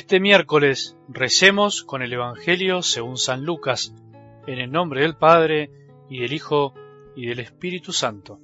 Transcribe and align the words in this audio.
este 0.00 0.18
miércoles 0.18 0.96
recemos 1.08 1.82
con 1.82 2.00
el 2.00 2.14
Evangelio 2.14 2.80
según 2.80 3.18
San 3.18 3.44
Lucas, 3.44 3.94
en 4.46 4.58
el 4.58 4.72
nombre 4.72 5.02
del 5.02 5.14
Padre, 5.14 5.70
y 6.08 6.20
del 6.20 6.32
Hijo, 6.32 6.72
y 7.14 7.26
del 7.26 7.38
Espíritu 7.40 7.92
Santo. 7.92 8.40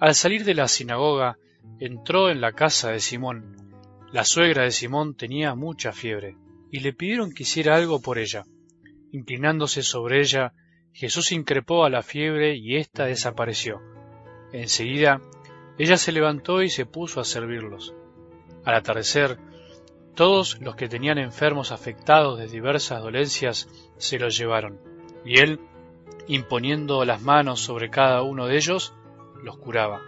Al 0.00 0.14
salir 0.14 0.42
de 0.42 0.54
la 0.54 0.66
sinagoga, 0.66 1.36
entró 1.80 2.30
en 2.30 2.40
la 2.40 2.52
casa 2.52 2.90
de 2.92 3.00
Simón. 3.00 3.56
La 4.10 4.24
suegra 4.24 4.62
de 4.62 4.70
Simón 4.70 5.14
tenía 5.14 5.54
mucha 5.54 5.92
fiebre, 5.92 6.38
y 6.70 6.80
le 6.80 6.94
pidieron 6.94 7.34
que 7.34 7.42
hiciera 7.42 7.76
algo 7.76 8.00
por 8.00 8.16
ella. 8.16 8.44
Inclinándose 9.12 9.82
sobre 9.82 10.20
ella, 10.20 10.54
Jesús 10.94 11.30
increpó 11.32 11.84
a 11.84 11.90
la 11.90 12.02
fiebre 12.02 12.56
y 12.56 12.76
ésta 12.76 13.04
desapareció. 13.04 13.82
Enseguida, 14.50 15.20
ella 15.76 15.98
se 15.98 16.10
levantó 16.10 16.62
y 16.62 16.70
se 16.70 16.86
puso 16.86 17.20
a 17.20 17.24
servirlos. 17.24 17.94
Al 18.64 18.76
atardecer, 18.76 19.38
todos 20.14 20.60
los 20.60 20.76
que 20.76 20.88
tenían 20.88 21.18
enfermos 21.18 21.72
afectados 21.72 22.38
de 22.38 22.46
diversas 22.46 23.02
dolencias 23.02 23.68
se 23.96 24.18
los 24.18 24.36
llevaron, 24.36 24.78
y 25.24 25.40
él, 25.40 25.60
imponiendo 26.28 27.04
las 27.04 27.20
manos 27.22 27.60
sobre 27.60 27.90
cada 27.90 28.22
uno 28.22 28.46
de 28.46 28.56
ellos, 28.56 28.94
los 29.42 29.58
curaba. 29.58 30.00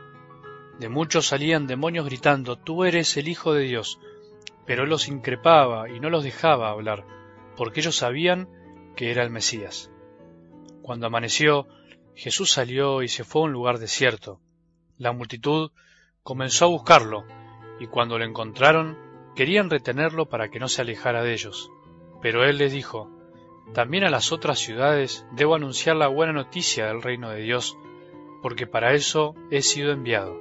De 0.78 0.88
muchos 0.88 1.26
salían 1.26 1.66
demonios 1.66 2.06
gritando, 2.06 2.56
Tú 2.56 2.84
eres 2.84 3.16
el 3.16 3.28
Hijo 3.28 3.54
de 3.54 3.62
Dios. 3.62 3.98
Pero 4.66 4.82
él 4.82 4.90
los 4.90 5.08
increpaba 5.08 5.88
y 5.88 6.00
no 6.00 6.10
los 6.10 6.24
dejaba 6.24 6.70
hablar, 6.70 7.04
porque 7.56 7.80
ellos 7.80 7.96
sabían 7.96 8.48
que 8.96 9.10
era 9.10 9.22
el 9.22 9.30
Mesías. 9.30 9.90
Cuando 10.82 11.06
amaneció, 11.06 11.66
Jesús 12.14 12.50
salió 12.50 13.02
y 13.02 13.08
se 13.08 13.24
fue 13.24 13.42
a 13.42 13.44
un 13.44 13.52
lugar 13.52 13.78
desierto. 13.78 14.40
La 14.98 15.12
multitud 15.12 15.70
comenzó 16.22 16.66
a 16.66 16.68
buscarlo, 16.68 17.24
y 17.78 17.86
cuando 17.86 18.18
lo 18.18 18.24
encontraron, 18.24 19.05
Querían 19.36 19.68
retenerlo 19.68 20.30
para 20.30 20.48
que 20.48 20.58
no 20.58 20.66
se 20.66 20.80
alejara 20.80 21.22
de 21.22 21.34
ellos. 21.34 21.70
Pero 22.22 22.44
él 22.44 22.56
les 22.56 22.72
dijo, 22.72 23.10
También 23.74 24.04
a 24.04 24.10
las 24.10 24.32
otras 24.32 24.58
ciudades 24.58 25.26
debo 25.32 25.54
anunciar 25.54 25.94
la 25.96 26.08
buena 26.08 26.32
noticia 26.32 26.86
del 26.86 27.02
reino 27.02 27.30
de 27.30 27.42
Dios, 27.42 27.76
porque 28.42 28.66
para 28.66 28.94
eso 28.94 29.34
he 29.50 29.60
sido 29.60 29.92
enviado. 29.92 30.40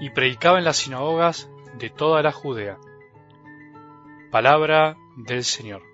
Y 0.00 0.10
predicaba 0.10 0.58
en 0.58 0.64
las 0.64 0.78
sinagogas 0.78 1.50
de 1.78 1.88
toda 1.88 2.22
la 2.22 2.32
Judea. 2.32 2.78
Palabra 4.30 4.96
del 5.16 5.44
Señor. 5.44 5.89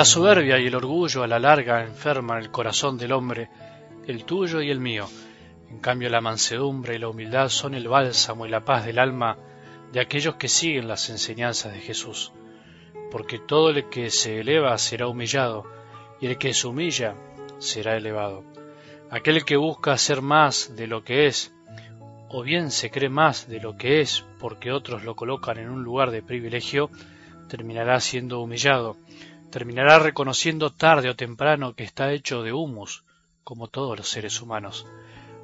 La 0.00 0.06
soberbia 0.06 0.58
y 0.58 0.66
el 0.66 0.74
orgullo 0.74 1.22
a 1.22 1.26
la 1.26 1.38
larga 1.38 1.84
enferman 1.84 2.38
el 2.38 2.50
corazón 2.50 2.96
del 2.96 3.12
hombre, 3.12 3.50
el 4.06 4.24
tuyo 4.24 4.62
y 4.62 4.70
el 4.70 4.80
mío. 4.80 5.06
En 5.68 5.78
cambio 5.78 6.08
la 6.08 6.22
mansedumbre 6.22 6.94
y 6.94 6.98
la 6.98 7.10
humildad 7.10 7.50
son 7.50 7.74
el 7.74 7.86
bálsamo 7.86 8.46
y 8.46 8.48
la 8.48 8.64
paz 8.64 8.86
del 8.86 8.98
alma 8.98 9.36
de 9.92 10.00
aquellos 10.00 10.36
que 10.36 10.48
siguen 10.48 10.88
las 10.88 11.10
enseñanzas 11.10 11.74
de 11.74 11.80
Jesús. 11.80 12.32
Porque 13.10 13.40
todo 13.40 13.68
el 13.68 13.90
que 13.90 14.08
se 14.08 14.40
eleva 14.40 14.78
será 14.78 15.06
humillado, 15.06 15.66
y 16.18 16.28
el 16.28 16.38
que 16.38 16.54
se 16.54 16.66
humilla 16.66 17.14
será 17.58 17.94
elevado. 17.94 18.42
Aquel 19.10 19.44
que 19.44 19.58
busca 19.58 19.98
ser 19.98 20.22
más 20.22 20.76
de 20.76 20.86
lo 20.86 21.04
que 21.04 21.26
es, 21.26 21.52
o 22.30 22.42
bien 22.42 22.70
se 22.70 22.90
cree 22.90 23.10
más 23.10 23.50
de 23.50 23.60
lo 23.60 23.76
que 23.76 24.00
es 24.00 24.24
porque 24.38 24.72
otros 24.72 25.04
lo 25.04 25.14
colocan 25.14 25.58
en 25.58 25.68
un 25.68 25.84
lugar 25.84 26.10
de 26.10 26.22
privilegio, 26.22 26.88
terminará 27.50 28.00
siendo 28.00 28.40
humillado 28.40 28.96
terminará 29.50 29.98
reconociendo 29.98 30.70
tarde 30.70 31.10
o 31.10 31.16
temprano 31.16 31.74
que 31.74 31.84
está 31.84 32.12
hecho 32.12 32.42
de 32.42 32.52
humus, 32.52 33.04
como 33.44 33.68
todos 33.68 33.98
los 33.98 34.08
seres 34.08 34.40
humanos. 34.40 34.86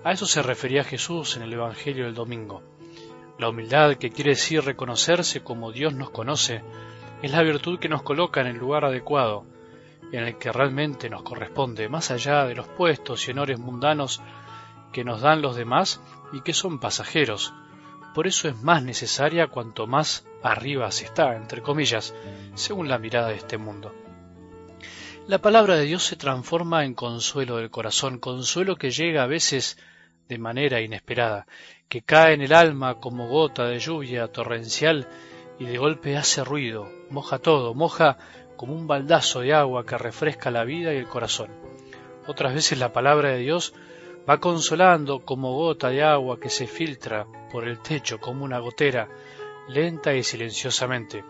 A 0.04 0.12
eso 0.12 0.26
se 0.26 0.42
refería 0.42 0.84
Jesús 0.84 1.36
en 1.36 1.42
el 1.42 1.52
Evangelio 1.52 2.04
del 2.04 2.14
domingo. 2.14 2.62
La 3.38 3.48
humildad, 3.48 3.96
que 3.96 4.10
quiere 4.10 4.30
decir 4.30 4.64
reconocerse 4.64 5.42
como 5.42 5.72
Dios 5.72 5.92
nos 5.92 6.10
conoce, 6.10 6.62
es 7.22 7.32
la 7.32 7.42
virtud 7.42 7.78
que 7.78 7.88
nos 7.88 8.02
coloca 8.02 8.40
en 8.40 8.46
el 8.46 8.56
lugar 8.56 8.84
adecuado, 8.84 9.44
en 10.12 10.24
el 10.24 10.38
que 10.38 10.52
realmente 10.52 11.10
nos 11.10 11.22
corresponde, 11.22 11.88
más 11.88 12.10
allá 12.10 12.44
de 12.44 12.54
los 12.54 12.68
puestos 12.68 13.26
y 13.26 13.32
honores 13.32 13.58
mundanos 13.58 14.22
que 14.92 15.04
nos 15.04 15.20
dan 15.20 15.42
los 15.42 15.56
demás 15.56 16.00
y 16.32 16.42
que 16.42 16.54
son 16.54 16.78
pasajeros. 16.78 17.52
Por 18.16 18.26
eso 18.26 18.48
es 18.48 18.62
más 18.62 18.82
necesaria 18.82 19.48
cuanto 19.48 19.86
más 19.86 20.24
arriba 20.42 20.90
se 20.90 21.04
está, 21.04 21.36
entre 21.36 21.60
comillas, 21.60 22.14
según 22.54 22.88
la 22.88 22.98
mirada 22.98 23.28
de 23.28 23.34
este 23.34 23.58
mundo. 23.58 23.94
La 25.26 25.36
palabra 25.36 25.76
de 25.76 25.84
Dios 25.84 26.02
se 26.02 26.16
transforma 26.16 26.86
en 26.86 26.94
consuelo 26.94 27.58
del 27.58 27.68
corazón, 27.68 28.18
consuelo 28.18 28.76
que 28.76 28.90
llega 28.90 29.22
a 29.22 29.26
veces 29.26 29.76
de 30.30 30.38
manera 30.38 30.80
inesperada, 30.80 31.46
que 31.90 32.00
cae 32.00 32.32
en 32.32 32.40
el 32.40 32.54
alma 32.54 33.00
como 33.00 33.28
gota 33.28 33.66
de 33.66 33.80
lluvia 33.80 34.28
torrencial 34.28 35.06
y 35.58 35.66
de 35.66 35.76
golpe 35.76 36.16
hace 36.16 36.42
ruido, 36.42 36.88
moja 37.10 37.38
todo, 37.38 37.74
moja 37.74 38.16
como 38.56 38.74
un 38.74 38.86
baldazo 38.86 39.40
de 39.40 39.52
agua 39.52 39.84
que 39.84 39.98
refresca 39.98 40.50
la 40.50 40.64
vida 40.64 40.94
y 40.94 40.96
el 40.96 41.06
corazón. 41.06 41.50
Otras 42.26 42.54
veces 42.54 42.78
la 42.78 42.94
palabra 42.94 43.32
de 43.32 43.40
Dios 43.40 43.74
va 44.28 44.38
consolando 44.38 45.24
como 45.24 45.54
gota 45.54 45.88
de 45.90 46.02
agua 46.02 46.40
que 46.40 46.50
se 46.50 46.66
filtra 46.66 47.26
por 47.50 47.66
el 47.66 47.80
techo 47.80 48.18
como 48.18 48.44
una 48.44 48.58
gotera, 48.58 49.08
lenta 49.68 50.14
y 50.14 50.22
silenciosamente, 50.22 51.24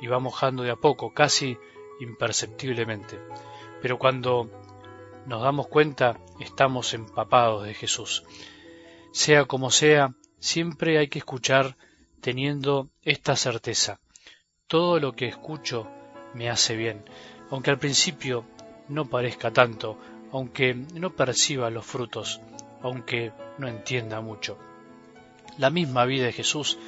y 0.00 0.06
va 0.06 0.18
mojando 0.18 0.62
de 0.62 0.70
a 0.70 0.76
poco, 0.76 1.14
casi 1.14 1.56
imperceptiblemente. 2.00 3.18
Pero 3.80 3.98
cuando 3.98 4.50
nos 5.26 5.42
damos 5.42 5.68
cuenta, 5.68 6.18
estamos 6.40 6.92
empapados 6.94 7.64
de 7.64 7.74
Jesús. 7.74 8.24
Sea 9.12 9.44
como 9.44 9.70
sea, 9.70 10.14
siempre 10.38 10.98
hay 10.98 11.08
que 11.08 11.20
escuchar 11.20 11.76
teniendo 12.20 12.88
esta 13.02 13.36
certeza. 13.36 14.00
Todo 14.66 15.00
lo 15.00 15.12
que 15.12 15.26
escucho 15.26 15.88
me 16.34 16.50
hace 16.50 16.76
bien, 16.76 17.04
aunque 17.50 17.70
al 17.70 17.78
principio 17.78 18.44
no 18.88 19.06
parezca 19.06 19.52
tanto, 19.52 19.98
aunque 20.32 20.74
no 20.74 21.14
perciba 21.14 21.70
los 21.70 21.86
frutos, 21.86 22.40
aunque 22.82 23.32
no 23.58 23.68
entienda 23.68 24.20
mucho. 24.20 24.58
La 25.58 25.70
misma 25.70 26.04
vida 26.06 26.26
de 26.26 26.32
Jesús 26.32 26.78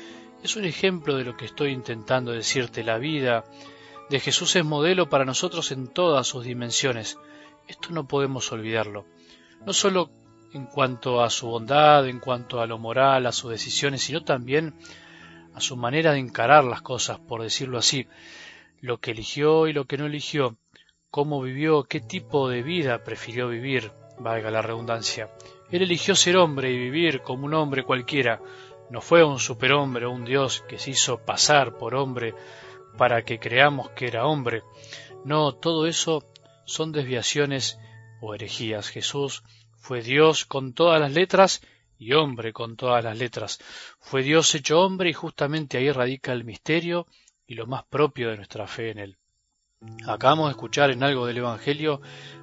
es 0.42 0.56
un 0.56 0.64
ejemplo 0.64 1.16
de 1.16 1.24
lo 1.24 1.36
que 1.36 1.44
estoy 1.44 1.70
intentando 1.70 2.32
decirte. 2.32 2.82
La 2.82 2.98
vida 2.98 3.44
de 4.08 4.20
Jesús 4.20 4.56
es 4.56 4.64
modelo 4.64 5.08
para 5.08 5.24
nosotros 5.24 5.70
en 5.72 5.88
todas 5.88 6.26
sus 6.26 6.44
dimensiones. 6.44 7.18
Esto 7.68 7.90
no 7.90 8.08
podemos 8.08 8.50
olvidarlo. 8.52 9.06
No 9.66 9.72
solo 9.72 10.10
en 10.52 10.66
cuanto 10.66 11.22
a 11.22 11.30
su 11.30 11.48
bondad, 11.48 12.08
en 12.08 12.20
cuanto 12.20 12.60
a 12.60 12.66
lo 12.66 12.78
moral, 12.78 13.26
a 13.26 13.32
sus 13.32 13.50
decisiones, 13.50 14.02
sino 14.02 14.22
también 14.22 14.74
a 15.54 15.60
su 15.60 15.76
manera 15.76 16.12
de 16.12 16.18
encarar 16.18 16.64
las 16.64 16.82
cosas, 16.82 17.18
por 17.18 17.42
decirlo 17.42 17.78
así, 17.78 18.06
lo 18.80 18.98
que 18.98 19.12
eligió 19.12 19.66
y 19.66 19.72
lo 19.72 19.86
que 19.86 19.96
no 19.96 20.06
eligió, 20.06 20.56
cómo 21.14 21.40
vivió, 21.40 21.84
qué 21.84 22.00
tipo 22.00 22.48
de 22.48 22.64
vida 22.64 23.04
prefirió 23.04 23.46
vivir, 23.46 23.92
valga 24.18 24.50
la 24.50 24.62
redundancia. 24.62 25.30
Él 25.70 25.82
eligió 25.82 26.16
ser 26.16 26.36
hombre 26.36 26.72
y 26.72 26.76
vivir 26.76 27.22
como 27.22 27.46
un 27.46 27.54
hombre 27.54 27.84
cualquiera, 27.84 28.42
no 28.90 29.00
fue 29.00 29.22
un 29.22 29.38
superhombre 29.38 30.06
o 30.06 30.10
un 30.10 30.24
dios 30.24 30.64
que 30.68 30.76
se 30.76 30.90
hizo 30.90 31.24
pasar 31.24 31.78
por 31.78 31.94
hombre 31.94 32.34
para 32.98 33.22
que 33.24 33.38
creamos 33.38 33.90
que 33.90 34.08
era 34.08 34.26
hombre. 34.26 34.64
No, 35.24 35.52
todo 35.52 35.86
eso 35.86 36.24
son 36.64 36.90
desviaciones 36.90 37.78
o 38.20 38.34
herejías. 38.34 38.88
Jesús 38.88 39.44
fue 39.76 40.02
Dios 40.02 40.44
con 40.44 40.74
todas 40.74 41.00
las 41.00 41.12
letras 41.12 41.62
y 41.96 42.14
hombre 42.14 42.52
con 42.52 42.74
todas 42.74 43.04
las 43.04 43.16
letras. 43.16 43.60
Fue 44.00 44.24
Dios 44.24 44.52
hecho 44.56 44.80
hombre 44.80 45.10
y 45.10 45.12
justamente 45.12 45.78
ahí 45.78 45.92
radica 45.92 46.32
el 46.32 46.42
misterio 46.42 47.06
y 47.46 47.54
lo 47.54 47.68
más 47.68 47.84
propio 47.84 48.30
de 48.30 48.36
nuestra 48.38 48.66
fe 48.66 48.90
en 48.90 48.98
él. 48.98 49.18
Acabamos 50.06 50.46
de 50.46 50.52
escuchar 50.52 50.90
en 50.90 51.02
algo 51.02 51.26
del 51.26 51.38
Evangelio 51.38 52.00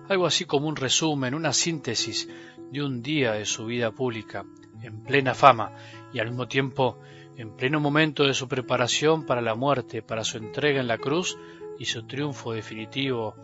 algo 0.09 0.25
así 0.25 0.45
como 0.45 0.67
un 0.67 0.75
resumen, 0.75 1.35
una 1.35 1.53
síntesis 1.53 2.27
de 2.71 2.83
un 2.83 3.01
día 3.01 3.33
de 3.33 3.45
su 3.45 3.65
vida 3.65 3.91
pública, 3.91 4.45
en 4.81 5.03
plena 5.03 5.33
fama 5.33 5.71
y 6.13 6.19
al 6.19 6.27
mismo 6.27 6.47
tiempo 6.47 6.99
en 7.37 7.55
pleno 7.55 7.79
momento 7.79 8.25
de 8.25 8.33
su 8.33 8.47
preparación 8.47 9.25
para 9.25 9.41
la 9.41 9.55
muerte, 9.55 10.01
para 10.01 10.23
su 10.23 10.37
entrega 10.37 10.79
en 10.79 10.87
la 10.87 10.97
cruz 10.97 11.37
y 11.79 11.85
su 11.85 12.05
triunfo 12.05 12.53
definitivo 12.53 13.35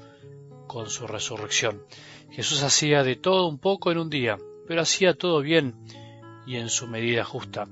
con 0.67 0.89
su 0.89 1.07
resurrección. 1.07 1.83
Jesús 2.29 2.63
hacía 2.63 3.03
de 3.03 3.15
todo 3.15 3.47
un 3.47 3.59
poco 3.59 3.91
en 3.91 3.97
un 3.97 4.09
día, 4.09 4.37
pero 4.67 4.81
hacía 4.81 5.13
todo 5.13 5.41
bien 5.41 5.75
y 6.45 6.57
en 6.57 6.69
su 6.69 6.87
medida 6.87 7.23
justa. 7.23 7.67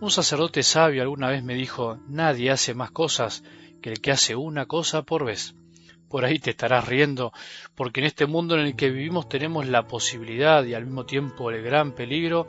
Un 0.00 0.10
sacerdote 0.10 0.62
sabio 0.62 1.02
alguna 1.02 1.28
vez 1.28 1.44
me 1.44 1.54
dijo, 1.54 1.98
nadie 2.08 2.50
hace 2.50 2.74
más 2.74 2.90
cosas 2.90 3.44
que 3.80 3.90
el 3.90 4.00
que 4.00 4.10
hace 4.10 4.34
una 4.34 4.66
cosa 4.66 5.02
por 5.02 5.24
vez. 5.24 5.54
Por 6.12 6.26
ahí 6.26 6.38
te 6.38 6.50
estarás 6.50 6.86
riendo, 6.86 7.32
porque 7.74 8.00
en 8.00 8.06
este 8.06 8.26
mundo 8.26 8.54
en 8.54 8.60
el 8.66 8.76
que 8.76 8.90
vivimos 8.90 9.30
tenemos 9.30 9.66
la 9.66 9.86
posibilidad 9.86 10.62
y 10.62 10.74
al 10.74 10.84
mismo 10.84 11.06
tiempo 11.06 11.50
el 11.50 11.62
gran 11.62 11.92
peligro 11.92 12.48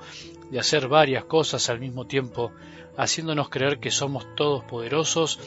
de 0.51 0.59
hacer 0.59 0.89
varias 0.89 1.23
cosas 1.23 1.69
al 1.69 1.79
mismo 1.79 2.05
tiempo, 2.05 2.51
haciéndonos 2.97 3.47
creer 3.47 3.79
que 3.79 3.89
somos 3.89 4.35
todos 4.35 4.65
poderosos 4.65 5.39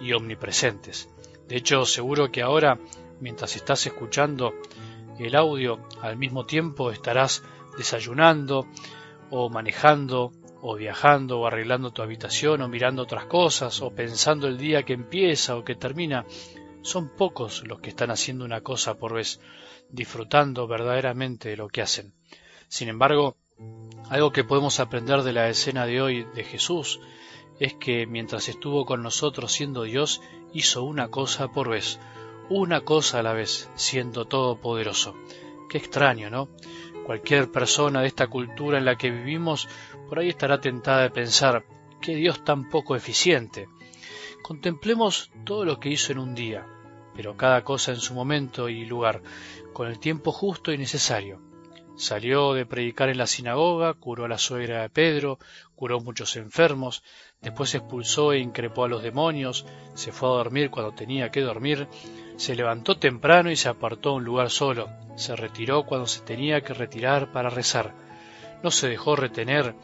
y 0.00 0.14
omnipresentes. 0.14 1.10
De 1.48 1.56
hecho, 1.56 1.84
seguro 1.84 2.32
que 2.32 2.40
ahora 2.40 2.78
mientras 3.20 3.54
estás 3.56 3.84
escuchando 3.86 4.54
el 5.18 5.36
audio, 5.36 5.80
al 6.00 6.16
mismo 6.16 6.46
tiempo 6.46 6.90
estarás 6.90 7.42
desayunando 7.76 8.66
o 9.28 9.50
manejando 9.50 10.32
o 10.62 10.76
viajando 10.76 11.40
o 11.40 11.46
arreglando 11.46 11.90
tu 11.90 12.00
habitación 12.00 12.62
o 12.62 12.68
mirando 12.68 13.02
otras 13.02 13.26
cosas 13.26 13.82
o 13.82 13.90
pensando 13.90 14.48
el 14.48 14.56
día 14.56 14.82
que 14.82 14.94
empieza 14.94 15.58
o 15.58 15.62
que 15.62 15.74
termina. 15.74 16.24
Son 16.82 17.08
pocos 17.08 17.66
los 17.66 17.80
que 17.80 17.90
están 17.90 18.10
haciendo 18.10 18.44
una 18.44 18.62
cosa 18.62 18.94
por 18.94 19.14
vez, 19.14 19.40
disfrutando 19.90 20.66
verdaderamente 20.66 21.50
de 21.50 21.56
lo 21.56 21.68
que 21.68 21.82
hacen. 21.82 22.14
Sin 22.68 22.88
embargo, 22.88 23.36
algo 24.08 24.32
que 24.32 24.44
podemos 24.44 24.80
aprender 24.80 25.22
de 25.22 25.32
la 25.32 25.48
escena 25.48 25.86
de 25.86 26.00
hoy 26.00 26.26
de 26.34 26.44
Jesús 26.44 27.00
es 27.58 27.74
que 27.74 28.06
mientras 28.06 28.48
estuvo 28.48 28.86
con 28.86 29.02
nosotros 29.02 29.52
siendo 29.52 29.82
Dios, 29.82 30.22
hizo 30.52 30.82
una 30.82 31.08
cosa 31.08 31.48
por 31.48 31.68
vez, 31.68 32.00
una 32.48 32.80
cosa 32.80 33.18
a 33.18 33.22
la 33.22 33.34
vez, 33.34 33.70
siendo 33.74 34.24
todopoderoso. 34.24 35.14
Qué 35.68 35.78
extraño, 35.78 36.30
¿no? 36.30 36.48
Cualquier 37.04 37.50
persona 37.50 38.00
de 38.00 38.06
esta 38.06 38.28
cultura 38.28 38.78
en 38.78 38.84
la 38.84 38.96
que 38.96 39.10
vivimos 39.10 39.68
por 40.08 40.18
ahí 40.18 40.28
estará 40.28 40.60
tentada 40.60 41.02
de 41.02 41.10
pensar, 41.10 41.64
qué 42.00 42.16
Dios 42.16 42.44
tan 42.44 42.68
poco 42.68 42.96
eficiente. 42.96 43.68
Contemplemos 44.42 45.30
todo 45.44 45.64
lo 45.64 45.78
que 45.78 45.90
hizo 45.90 46.12
en 46.12 46.18
un 46.18 46.34
día, 46.34 46.66
pero 47.14 47.36
cada 47.36 47.62
cosa 47.62 47.92
en 47.92 48.00
su 48.00 48.14
momento 48.14 48.68
y 48.68 48.84
lugar, 48.84 49.22
con 49.72 49.88
el 49.88 49.98
tiempo 49.98 50.32
justo 50.32 50.72
y 50.72 50.78
necesario. 50.78 51.40
Salió 51.96 52.54
de 52.54 52.64
predicar 52.64 53.10
en 53.10 53.18
la 53.18 53.26
sinagoga, 53.26 53.92
curó 53.92 54.24
a 54.24 54.28
la 54.28 54.38
suegra 54.38 54.82
de 54.82 54.88
Pedro, 54.88 55.38
curó 55.76 56.00
muchos 56.00 56.34
enfermos, 56.36 57.02
después 57.42 57.74
expulsó 57.74 58.32
e 58.32 58.38
increpó 58.38 58.84
a 58.84 58.88
los 58.88 59.02
demonios, 59.02 59.66
se 59.94 60.10
fue 60.10 60.30
a 60.30 60.32
dormir 60.32 60.70
cuando 60.70 60.92
tenía 60.92 61.30
que 61.30 61.42
dormir, 61.42 61.88
se 62.36 62.54
levantó 62.56 62.96
temprano 62.96 63.50
y 63.50 63.56
se 63.56 63.68
apartó 63.68 64.10
a 64.10 64.14
un 64.14 64.24
lugar 64.24 64.48
solo, 64.48 64.88
se 65.16 65.36
retiró 65.36 65.84
cuando 65.84 66.06
se 66.06 66.22
tenía 66.22 66.62
que 66.62 66.72
retirar 66.72 67.32
para 67.32 67.50
rezar, 67.50 67.94
no 68.62 68.70
se 68.70 68.88
dejó 68.88 69.14
retener 69.14 69.74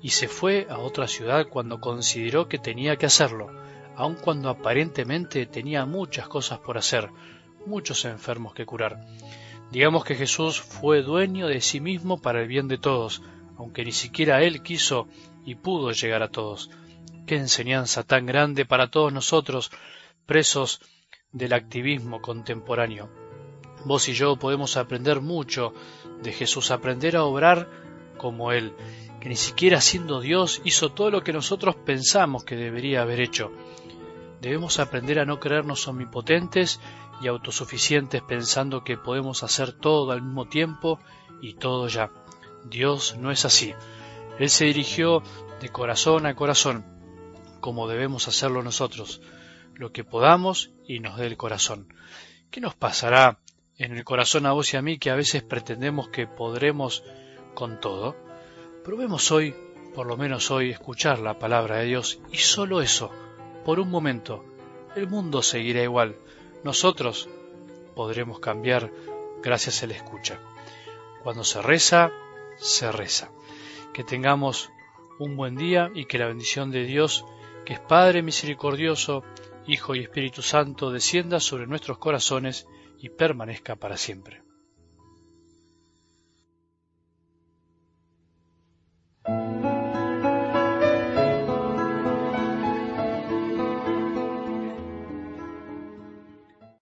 y 0.00 0.10
se 0.10 0.28
fue 0.28 0.68
a 0.70 0.78
otra 0.78 1.08
ciudad 1.08 1.48
cuando 1.48 1.80
consideró 1.80 2.48
que 2.48 2.58
tenía 2.58 2.94
que 2.94 3.06
hacerlo, 3.06 3.50
aun 3.96 4.14
cuando 4.14 4.50
aparentemente 4.50 5.46
tenía 5.46 5.86
muchas 5.86 6.28
cosas 6.28 6.58
por 6.58 6.78
hacer, 6.78 7.10
muchos 7.66 8.04
enfermos 8.04 8.54
que 8.54 8.66
curar. 8.66 9.04
Digamos 9.70 10.04
que 10.04 10.14
Jesús 10.14 10.60
fue 10.60 11.02
dueño 11.02 11.48
de 11.48 11.60
sí 11.60 11.80
mismo 11.80 12.20
para 12.20 12.42
el 12.42 12.48
bien 12.48 12.68
de 12.68 12.78
todos, 12.78 13.22
aunque 13.56 13.84
ni 13.84 13.92
siquiera 13.92 14.42
Él 14.42 14.62
quiso 14.62 15.08
y 15.44 15.54
pudo 15.54 15.90
llegar 15.92 16.22
a 16.22 16.30
todos. 16.30 16.70
Qué 17.26 17.36
enseñanza 17.36 18.04
tan 18.04 18.26
grande 18.26 18.64
para 18.64 18.90
todos 18.90 19.12
nosotros, 19.12 19.70
presos 20.26 20.80
del 21.32 21.52
activismo 21.52 22.20
contemporáneo. 22.20 23.08
Vos 23.84 24.08
y 24.08 24.12
yo 24.12 24.36
podemos 24.36 24.76
aprender 24.76 25.20
mucho 25.20 25.72
de 26.22 26.32
Jesús, 26.32 26.70
aprender 26.70 27.16
a 27.16 27.24
obrar 27.24 27.68
como 28.16 28.52
Él, 28.52 28.72
ni 29.28 29.36
siquiera 29.36 29.80
siendo 29.80 30.20
Dios 30.20 30.60
hizo 30.64 30.90
todo 30.92 31.10
lo 31.10 31.22
que 31.22 31.32
nosotros 31.32 31.74
pensamos 31.74 32.44
que 32.44 32.56
debería 32.56 33.02
haber 33.02 33.20
hecho. 33.20 33.50
Debemos 34.40 34.78
aprender 34.78 35.18
a 35.18 35.24
no 35.24 35.40
creernos 35.40 35.88
omnipotentes 35.88 36.80
y 37.20 37.28
autosuficientes 37.28 38.22
pensando 38.22 38.84
que 38.84 38.96
podemos 38.96 39.42
hacer 39.42 39.72
todo 39.72 40.12
al 40.12 40.22
mismo 40.22 40.46
tiempo 40.46 41.00
y 41.40 41.54
todo 41.54 41.88
ya. 41.88 42.10
Dios 42.64 43.16
no 43.18 43.30
es 43.30 43.44
así. 43.44 43.74
Él 44.38 44.50
se 44.50 44.66
dirigió 44.66 45.22
de 45.60 45.70
corazón 45.70 46.26
a 46.26 46.34
corazón, 46.34 46.84
como 47.60 47.88
debemos 47.88 48.28
hacerlo 48.28 48.62
nosotros, 48.62 49.22
lo 49.74 49.92
que 49.92 50.04
podamos 50.04 50.70
y 50.86 51.00
nos 51.00 51.16
dé 51.16 51.26
el 51.26 51.36
corazón. 51.36 51.92
¿Qué 52.50 52.60
nos 52.60 52.74
pasará 52.74 53.40
en 53.78 53.96
el 53.96 54.04
corazón 54.04 54.46
a 54.46 54.52
vos 54.52 54.72
y 54.72 54.76
a 54.76 54.82
mí 54.82 54.98
que 54.98 55.10
a 55.10 55.16
veces 55.16 55.42
pretendemos 55.42 56.10
que 56.10 56.26
podremos 56.26 57.02
con 57.54 57.80
todo? 57.80 58.25
Probemos 58.86 59.32
hoy, 59.32 59.52
por 59.96 60.06
lo 60.06 60.16
menos 60.16 60.52
hoy, 60.52 60.70
escuchar 60.70 61.18
la 61.18 61.40
palabra 61.40 61.78
de 61.78 61.86
Dios 61.86 62.20
y 62.30 62.36
solo 62.36 62.80
eso, 62.80 63.10
por 63.64 63.80
un 63.80 63.90
momento, 63.90 64.44
el 64.94 65.08
mundo 65.08 65.42
seguirá 65.42 65.82
igual, 65.82 66.14
nosotros 66.62 67.28
podremos 67.96 68.38
cambiar 68.38 68.92
gracias 69.42 69.82
a 69.82 69.88
la 69.88 69.94
escucha. 69.94 70.38
Cuando 71.24 71.42
se 71.42 71.62
reza, 71.62 72.12
se 72.58 72.92
reza. 72.92 73.32
Que 73.92 74.04
tengamos 74.04 74.70
un 75.18 75.36
buen 75.36 75.56
día 75.56 75.90
y 75.92 76.04
que 76.04 76.18
la 76.18 76.28
bendición 76.28 76.70
de 76.70 76.84
Dios, 76.84 77.24
que 77.64 77.72
es 77.72 77.80
Padre 77.80 78.22
misericordioso, 78.22 79.24
Hijo 79.66 79.96
y 79.96 80.02
Espíritu 80.02 80.42
Santo, 80.42 80.92
descienda 80.92 81.40
sobre 81.40 81.66
nuestros 81.66 81.98
corazones 81.98 82.68
y 83.00 83.08
permanezca 83.08 83.74
para 83.74 83.96
siempre. 83.96 84.46